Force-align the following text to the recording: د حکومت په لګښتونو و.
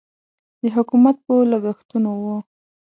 د 0.61 0.63
حکومت 0.75 1.15
په 1.25 1.33
لګښتونو 1.51 2.09
و. 2.23 2.25